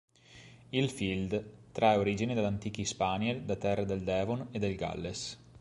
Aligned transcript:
Il 0.69 0.89
"Field" 0.89 1.45
trae 1.71 1.95
origine 1.97 2.33
da 2.33 2.47
antichi 2.47 2.85
Spaniel 2.85 3.43
da 3.43 3.55
terra 3.55 3.83
del 3.83 4.01
Devon 4.01 4.47
e 4.49 4.57
del 4.57 4.75
Galles. 4.75 5.37